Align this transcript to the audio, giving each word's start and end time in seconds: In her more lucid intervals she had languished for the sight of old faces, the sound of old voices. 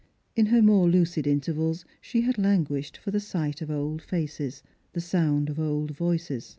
In 0.35 0.47
her 0.47 0.63
more 0.63 0.89
lucid 0.89 1.27
intervals 1.27 1.85
she 2.01 2.21
had 2.21 2.39
languished 2.39 2.97
for 2.97 3.11
the 3.11 3.19
sight 3.19 3.61
of 3.61 3.69
old 3.69 4.01
faces, 4.01 4.63
the 4.93 4.99
sound 4.99 5.47
of 5.47 5.59
old 5.59 5.91
voices. 5.91 6.49